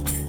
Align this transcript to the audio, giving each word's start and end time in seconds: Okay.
Okay. 0.00 0.23